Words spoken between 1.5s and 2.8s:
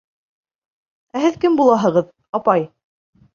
булаһығыҙ, апай?